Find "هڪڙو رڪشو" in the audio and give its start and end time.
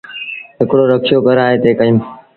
0.59-1.17